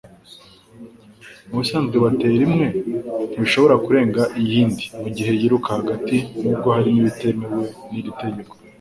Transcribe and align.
Mubisanzwe 1.47 1.95
bateri 2.05 2.37
imwe 2.47 2.67
ntishobora 3.33 3.75
kurenga 3.85 4.21
iyindi 4.41 4.83
mugihe 5.01 5.31
yiruka 5.39 5.69
hagati 5.77 6.15
nubwo 6.41 6.67
hariho 6.75 6.97
ibitemewe 7.01 7.61
niri 7.91 8.09
tegeko 8.21 8.53